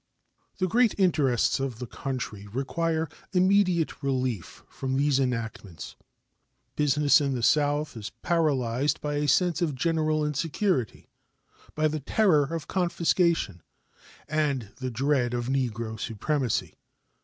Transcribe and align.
The 0.57 0.65
great 0.67 0.95
interests 0.97 1.59
of 1.59 1.77
the 1.77 1.85
country 1.85 2.47
require 2.47 3.07
immediate 3.33 4.01
relief 4.01 4.63
from 4.67 4.97
these 4.97 5.19
enactments. 5.19 5.95
Business 6.75 7.21
in 7.21 7.35
the 7.35 7.43
South 7.43 7.95
is 7.95 8.09
paralyzed 8.23 8.99
by 8.99 9.17
a 9.17 9.27
sense 9.27 9.61
of 9.61 9.75
general 9.75 10.25
insecurity, 10.25 11.07
by 11.75 11.87
the 11.87 11.99
terror 11.99 12.45
of 12.45 12.67
confiscation, 12.67 13.61
and 14.27 14.71
the 14.77 14.89
dread 14.89 15.35
of 15.35 15.49
Negro 15.49 15.99
supremacy. 15.99 16.79